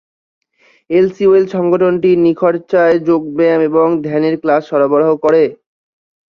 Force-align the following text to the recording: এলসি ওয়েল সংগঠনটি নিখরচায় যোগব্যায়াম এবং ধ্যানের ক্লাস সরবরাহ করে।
এলসি 0.89 1.23
ওয়েল 1.27 1.45
সংগঠনটি 1.55 2.09
নিখরচায় 2.25 2.97
যোগব্যায়াম 3.07 3.61
এবং 3.69 3.87
ধ্যানের 4.05 4.35
ক্লাস 4.41 4.61
সরবরাহ 4.69 5.11
করে। 5.23 5.43